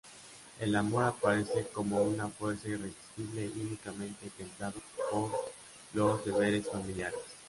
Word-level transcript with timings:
El 0.59 0.75
amor 0.77 1.03
aparece 1.03 1.67
como 1.71 2.01
una 2.01 2.27
fuerza 2.27 2.67
irresistible 2.67 3.51
y 3.55 3.59
únicamente 3.67 4.31
templado 4.31 4.79
por 5.11 5.31
los 5.93 6.25
deberes 6.25 6.67
familiares. 6.67 7.19